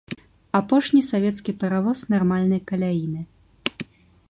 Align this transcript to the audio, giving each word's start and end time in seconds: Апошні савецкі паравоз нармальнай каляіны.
Апошні 0.59 1.01
савецкі 1.09 1.53
паравоз 1.61 1.99
нармальнай 2.15 2.61
каляіны. 2.71 3.21